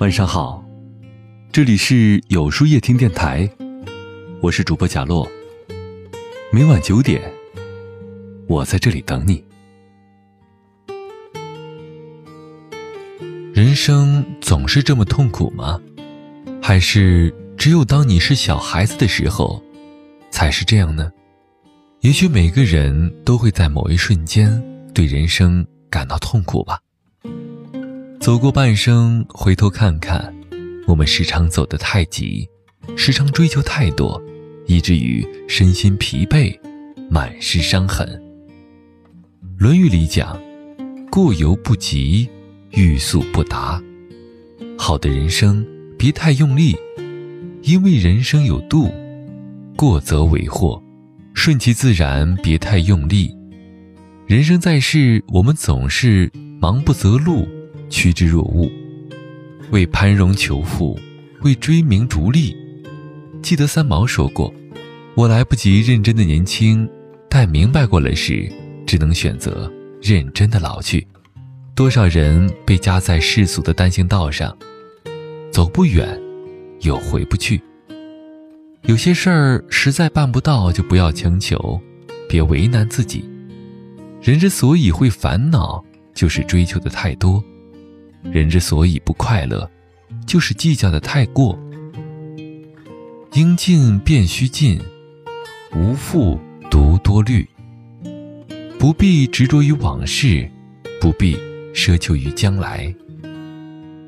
[0.00, 0.64] 晚上好，
[1.52, 3.48] 这里是有书夜听电台，
[4.42, 5.30] 我是主播贾洛。
[6.52, 7.22] 每晚九点，
[8.48, 9.44] 我在这里等你。
[13.54, 15.80] 人生总是这么痛苦吗？
[16.60, 19.62] 还是只有当你是小孩子的时候，
[20.32, 21.12] 才是这样呢？
[22.00, 24.50] 也许每个人都会在某一瞬间
[24.98, 26.80] 对人生感到痛苦吧。
[28.18, 30.34] 走过半生，回头看看，
[30.88, 32.44] 我们时常走得太急，
[32.96, 34.20] 时常追求太多，
[34.66, 36.52] 以至于身心疲惫，
[37.08, 38.08] 满是伤痕。
[39.56, 40.36] 《论语》里讲
[41.12, 42.28] ：“过犹不及，
[42.72, 43.80] 欲速不达。”
[44.76, 45.64] 好的人生，
[45.96, 46.76] 别太用力，
[47.62, 48.92] 因为人生有度，
[49.76, 50.82] 过则为祸。
[51.34, 53.37] 顺其自然，别太用力。
[54.28, 57.48] 人生在世，我们总是忙不择路，
[57.88, 58.70] 趋之若鹜，
[59.70, 61.00] 为攀荣求富，
[61.40, 62.54] 为追名逐利。
[63.42, 64.52] 记得三毛说过
[65.16, 66.86] ：“我来不及认真的年轻，
[67.30, 68.46] 但明白过了时，
[68.86, 71.08] 只能选择认真的老去。”
[71.74, 74.54] 多少人被夹在世俗的单行道上，
[75.50, 76.06] 走不远，
[76.82, 77.58] 又回不去。
[78.82, 81.80] 有些事儿实在办不到，就不要强求，
[82.28, 83.24] 别为难自己。
[84.20, 85.82] 人之所以会烦恼，
[86.14, 87.42] 就是追求的太多；
[88.22, 89.70] 人之所以不快乐，
[90.26, 91.58] 就是计较的太过。
[93.34, 94.80] 应尽便须尽，
[95.74, 96.38] 无复
[96.70, 97.48] 独多虑。
[98.78, 100.50] 不必执着于往事，
[101.00, 101.36] 不必
[101.74, 102.94] 奢求于将来。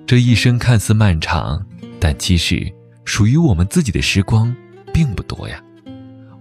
[0.06, 1.64] 这一生看似漫长，
[1.98, 2.72] 但其实
[3.04, 4.54] 属于我们自己的时光。
[4.92, 5.62] 并不多呀，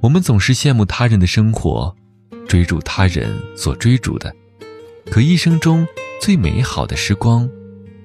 [0.02, 1.96] 我们总是羡慕他人的生活，
[2.50, 4.36] 追逐他人所追逐的，
[5.12, 5.88] 可一生中
[6.20, 7.48] 最美好的时光，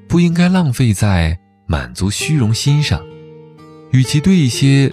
[0.06, 1.36] 不应该浪费在
[1.67, 3.03] 满足虚荣心上。
[3.91, 4.92] 与其对一些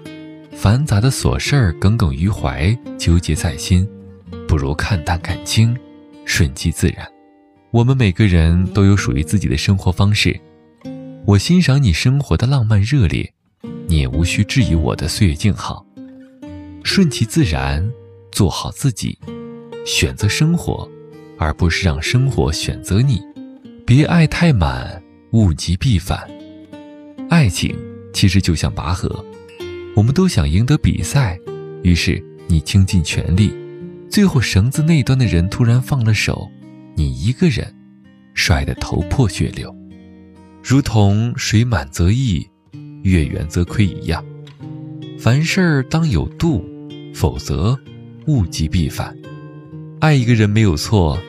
[0.54, 3.86] 繁杂的琐事儿耿耿于怀、纠结在心，
[4.48, 5.78] 不如看淡看清，
[6.24, 7.06] 顺其自然。
[7.72, 10.40] 我们每个人都有属于自己的生活方式，
[11.26, 13.34] 我欣赏你生活的浪漫热烈。
[13.88, 15.86] 你也无需质疑我的岁月静好，
[16.84, 17.92] 顺其自然，
[18.32, 19.20] 做好自己，
[19.86, 20.90] 选择生活，
[21.38, 23.22] 而不是让生活选择你。
[23.86, 26.30] 别爱太满，物极必反。
[27.30, 27.76] 爱情
[28.14, 29.24] 其实就像拔河，
[29.96, 31.38] 我们都想赢得比赛，
[31.84, 33.54] 于是你倾尽全力，
[34.10, 36.50] 最后绳子那端的人突然放了手，
[36.96, 37.74] 你一个人
[38.34, 39.76] 摔得头破血流，
[40.64, 42.46] 如同水满则溢。
[43.04, 44.24] 月圆则亏一样，
[45.18, 46.64] 凡事当有度，
[47.16, 47.76] 否则
[48.28, 49.18] 物极必反。
[50.02, 51.22] 爱一个人没有错，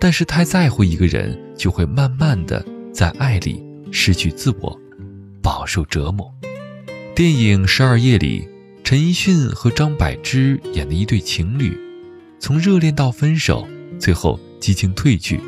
[0.00, 4.76] 但是太在乎一个人，就会慢慢的在爱里失去自我，
[5.40, 6.28] 饱受折磨。
[7.14, 8.48] 电影《十二夜》里，
[8.82, 11.78] 陈奕迅和张柏芝演的一对情侣，
[12.40, 13.64] 从热恋到分手，
[13.96, 15.40] 最后激情褪去，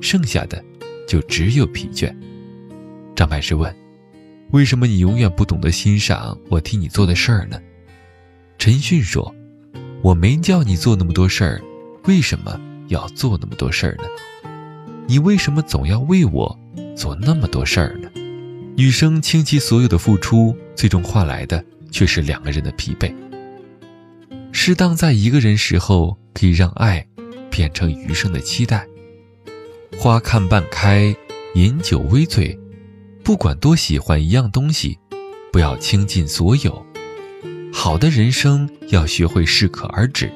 [0.00, 0.60] 剩下的
[1.06, 2.12] 就只有疲倦。
[3.14, 3.72] 张柏芝问。
[4.50, 7.60] 为什么你永远不懂得欣赏我替你做的事儿呢？
[8.58, 9.32] 陈奕迅说
[10.02, 11.62] ：“我没叫你做那么多事儿，
[12.06, 14.04] 为什么要做那么多事儿呢？
[15.06, 16.58] 你为什么总要为我
[16.96, 18.10] 做那么多事儿呢？”
[18.76, 23.14] 女生倾其所有的付出，最终换来的却是两个人的疲惫。
[24.52, 27.06] 适当在一个人时候，可以让爱
[27.50, 28.86] 变成余生的期待。
[29.96, 31.14] 花看半开，
[31.54, 32.58] 饮酒微醉。
[33.22, 34.98] 不管多喜欢一样东西，
[35.52, 36.84] 不要倾尽所有。
[37.72, 40.30] 好的人生要学会适可而止，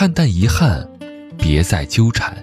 [0.00, 0.88] 看淡遗憾，
[1.36, 2.42] 别再纠缠。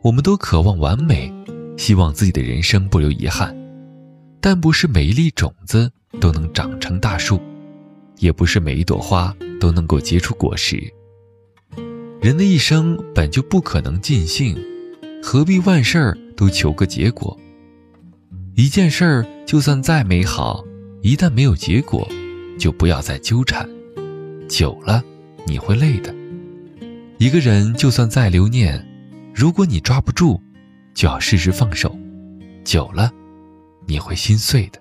[0.00, 1.30] 我们都渴望完美，
[1.76, 3.54] 希望自己的人生不留遗憾，
[4.40, 7.38] 但不是每一粒种子都能长成大树，
[8.20, 10.82] 也不是每一朵花都能够结出果实。
[12.22, 14.58] 人的一生本就不可能尽兴，
[15.22, 17.38] 何必万事儿都求个结果？
[18.54, 20.64] 一件事儿就算再美好，
[21.02, 22.08] 一旦没有结果，
[22.58, 23.68] 就不要再纠缠，
[24.48, 25.04] 久了
[25.46, 26.18] 你会累的。
[27.20, 28.82] 一个人就算再留念，
[29.34, 30.40] 如果你抓不住，
[30.94, 31.94] 就要适时放手，
[32.64, 33.12] 久了
[33.86, 34.80] 你会心碎的。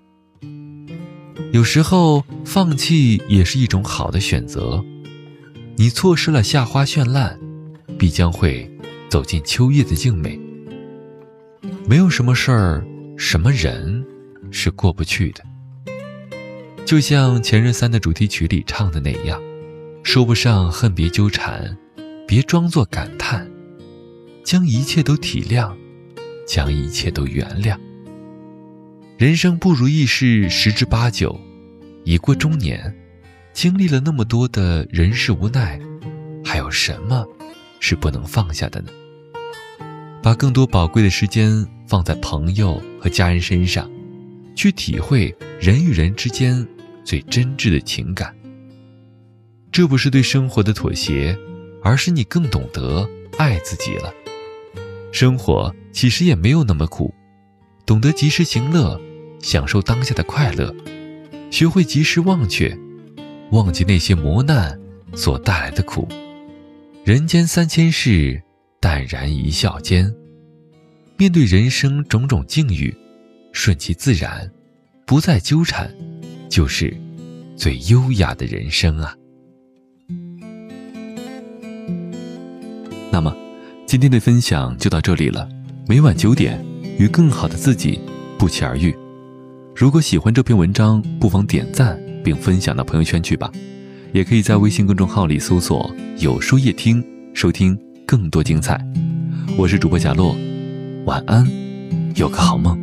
[1.52, 4.82] 有时候放弃也是一种好的选择。
[5.76, 7.38] 你错失了夏花绚烂，
[7.98, 8.72] 必将会
[9.10, 10.40] 走进秋叶的静美。
[11.90, 12.86] 没有什么事儿。
[13.18, 14.02] 什么人
[14.50, 15.44] 是过不去的？
[16.86, 19.38] 就像《前任三》的主题曲里唱的那样，
[20.04, 21.78] 说不上恨别纠缠，
[22.30, 23.50] 别装作感叹，
[24.44, 25.76] 将一切都体谅，
[26.48, 27.76] 将一切都原谅。
[29.18, 31.42] 人生不如意事十之八九，
[32.04, 32.96] 已过中年，
[33.52, 35.82] 经历了那么多的人事无奈，
[36.46, 37.26] 还有什么
[37.80, 38.92] 是不能放下的呢？
[40.22, 43.90] 把更多宝贵的时间放在朋友和家人身上，
[44.56, 46.64] 去体会人与人之间
[47.04, 48.36] 最真挚的情感。
[49.72, 51.36] 这不是对生活的妥协，
[51.82, 54.14] 而是你更懂得爱自己了。
[55.12, 57.14] 生活其实也没有那么苦，
[57.86, 59.00] 懂得及时行乐，
[59.42, 60.74] 享受当下的快乐，
[61.50, 62.78] 学会及时忘却，
[63.52, 64.80] 忘记那些磨难
[65.16, 66.08] 所带来的苦。
[67.04, 68.42] 人间三千事，
[68.80, 70.14] 淡然一笑间。
[71.18, 72.96] 面对人生种种境遇，
[73.52, 74.50] 顺其自然，
[75.06, 75.92] 不再纠缠，
[76.50, 76.96] 就是
[77.58, 79.16] 最优雅的人生啊。
[83.12, 83.36] 那么，
[83.88, 85.50] 今天的分享就到这里了。
[85.88, 86.64] 每晚九点，
[87.00, 88.00] 与更好的自己
[88.38, 88.96] 不期而遇。
[89.76, 93.52] 如果喜欢这篇文章，不妨点赞并分享到朋友圈去吧。
[94.14, 97.04] 也可以在微信公众号里搜索“有书夜听”，
[97.34, 98.80] 收听更多精彩。
[99.58, 100.36] 我是主播贾洛，
[101.06, 101.48] 晚安，
[102.16, 102.78] 有个好梦。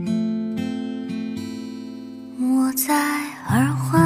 [2.39, 2.95] 我在
[3.49, 4.06] 二环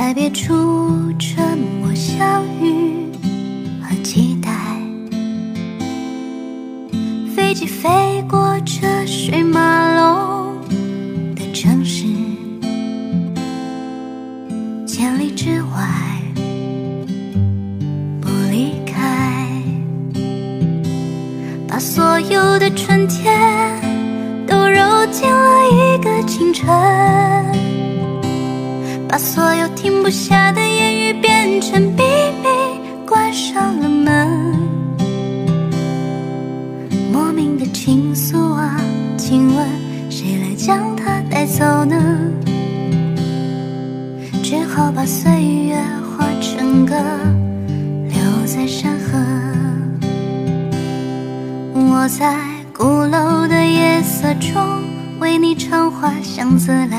[0.00, 3.12] 在别处沉默相遇
[3.82, 4.50] 和期待。
[7.36, 8.39] 飞机飞过
[30.10, 32.02] 下的言语变成秘
[32.42, 32.48] 密，
[33.06, 34.52] 关上了门。
[37.12, 38.80] 莫名的情愫啊，
[39.16, 39.66] 请问
[40.10, 41.96] 谁来将它带走呢？
[44.42, 45.76] 只好把岁月
[46.16, 46.96] 化成歌，
[48.08, 49.18] 留在山河。
[51.72, 52.36] 我在
[52.76, 54.82] 鼓楼的夜色中
[55.20, 56.98] 为你唱花香自来，